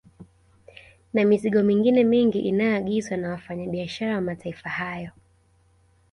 Na 1.13 1.25
mizigo 1.25 1.63
mingine 1.63 2.03
mingi 2.03 2.39
inayoagizwa 2.39 3.17
na 3.17 3.29
wafanya 3.29 3.67
biashara 3.67 4.15
wa 4.15 4.21
mataifa 4.21 4.69
hayo 4.69 5.11